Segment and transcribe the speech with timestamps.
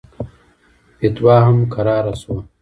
[0.97, 2.39] فتوا هم کراره سوه.